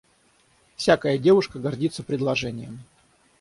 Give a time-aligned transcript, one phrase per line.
[0.77, 2.83] Всякая девушка гордится предложением.